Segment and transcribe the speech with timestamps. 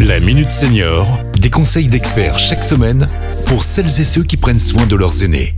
[0.00, 3.08] La Minute Senior, des conseils d'experts chaque semaine
[3.46, 5.54] pour celles et ceux qui prennent soin de leurs aînés.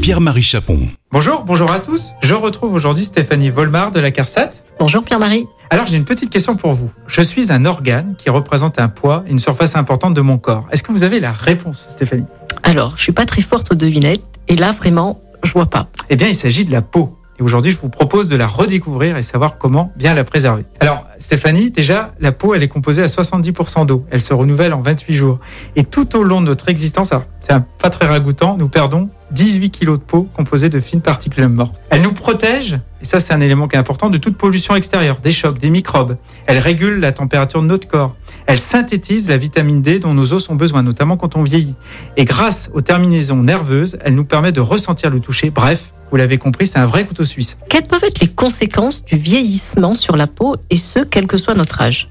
[0.00, 0.78] Pierre-Marie Chapon.
[1.10, 2.12] Bonjour, bonjour à tous.
[2.22, 4.50] Je retrouve aujourd'hui Stéphanie Volmar de la CARSAT.
[4.78, 5.46] Bonjour Pierre-Marie.
[5.70, 6.90] Alors j'ai une petite question pour vous.
[7.08, 10.68] Je suis un organe qui représente un poids et une surface importante de mon corps.
[10.70, 12.26] Est-ce que vous avez la réponse, Stéphanie?
[12.62, 15.88] Alors, je suis pas très forte aux devinettes et là vraiment, je vois pas.
[16.10, 17.18] Eh bien, il s'agit de la peau.
[17.38, 20.64] Et aujourd'hui, je vous propose de la redécouvrir et savoir comment bien la préserver.
[20.80, 24.06] Alors, Stéphanie, déjà, la peau, elle est composée à 70% d'eau.
[24.10, 25.38] Elle se renouvelle en 28 jours.
[25.76, 29.98] Et tout au long de notre existence, c'est pas très ragoûtant, nous perdons 18 kilos
[29.98, 31.80] de peau composée de fines particules mortes.
[31.90, 35.16] Elle nous protège, et ça c'est un élément qui est important, de toute pollution extérieure,
[35.22, 36.16] des chocs, des microbes.
[36.46, 38.14] Elle régule la température de notre corps.
[38.46, 41.74] Elle synthétise la vitamine D dont nos os ont besoin, notamment quand on vieillit.
[42.16, 45.50] Et grâce aux terminaisons nerveuses, elle nous permet de ressentir le toucher.
[45.50, 47.56] Bref, vous l'avez compris, c'est un vrai couteau suisse.
[47.68, 51.54] Quelles peuvent être les conséquences du vieillissement sur la peau et ce, quel que soit
[51.54, 52.08] notre âge?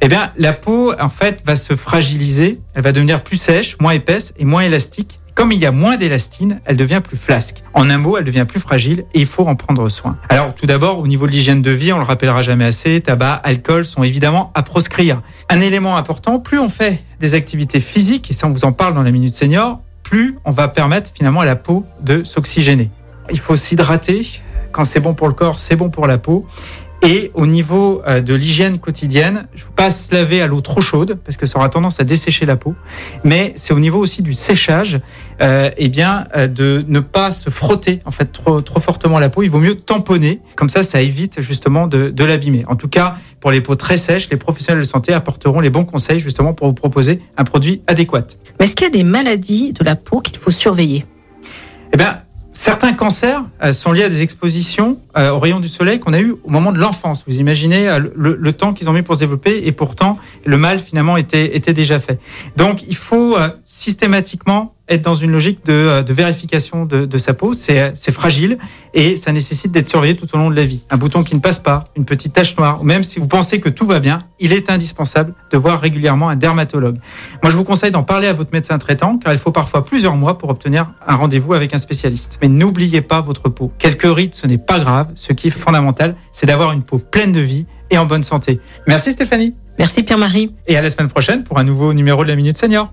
[0.00, 2.58] Eh bien, la peau, en fait, va se fragiliser.
[2.74, 5.18] Elle va devenir plus sèche, moins épaisse et moins élastique.
[5.34, 7.62] Comme il y a moins d'élastine, elle devient plus flasque.
[7.72, 10.18] En un mot, elle devient plus fragile et il faut en prendre soin.
[10.28, 13.40] Alors, tout d'abord, au niveau de l'hygiène de vie, on le rappellera jamais assez, tabac,
[13.42, 15.22] alcool sont évidemment à proscrire.
[15.48, 18.92] Un élément important, plus on fait des activités physiques, et ça on vous en parle
[18.92, 22.90] dans la Minute Senior, plus on va permettre finalement à la peau de s'oxygéner.
[23.32, 24.26] Il faut s'hydrater.
[24.70, 26.46] Quand c'est bon pour le corps, c'est bon pour la peau.
[27.04, 30.60] Et au niveau euh, de l'hygiène quotidienne, je ne veux pas se laver à l'eau
[30.60, 32.76] trop chaude parce que ça aura tendance à dessécher la peau.
[33.24, 35.00] Mais c'est au niveau aussi du séchage,
[35.40, 39.30] euh, eh bien, euh, de ne pas se frotter en fait trop, trop fortement la
[39.30, 39.42] peau.
[39.42, 42.64] Il vaut mieux tamponner, comme ça, ça évite justement de, de l'abîmer.
[42.68, 45.84] En tout cas, pour les peaux très sèches, les professionnels de santé apporteront les bons
[45.84, 48.28] conseils justement pour vous proposer un produit adéquat.
[48.60, 51.04] Mais est-ce qu'il y a des maladies de la peau qu'il faut surveiller?
[51.92, 52.20] Eh bien,
[52.52, 56.20] certains cancers euh, sont liés à des expositions euh, aux rayons du soleil qu'on a
[56.20, 57.24] eu au moment de l'enfance.
[57.26, 60.56] Vous imaginez euh, le, le temps qu'ils ont mis pour se développer et pourtant le
[60.58, 62.18] mal finalement était, était déjà fait.
[62.56, 67.34] Donc il faut systématiquement être dans une logique de, euh, de vérification de, de sa
[67.34, 67.52] peau.
[67.52, 68.58] C'est c'est fragile
[68.94, 70.82] et ça nécessite d'être surveillé tout au long de la vie.
[70.90, 73.60] Un bouton qui ne passe pas, une petite tache noire, ou même si vous pensez
[73.60, 76.98] que tout va bien, il est indispensable de voir régulièrement un dermatologue.
[77.42, 80.16] Moi, je vous conseille d'en parler à votre médecin traitant, car il faut parfois plusieurs
[80.16, 82.38] mois pour obtenir un rendez-vous avec un spécialiste.
[82.42, 83.72] Mais n'oubliez pas votre peau.
[83.78, 85.08] Quelques rides, ce n'est pas grave.
[85.14, 88.60] Ce qui est fondamental, c'est d'avoir une peau pleine de vie et en bonne santé.
[88.86, 89.54] Merci Stéphanie.
[89.78, 90.54] Merci Pierre-Marie.
[90.66, 92.92] Et à la semaine prochaine pour un nouveau numéro de la Minute Senior.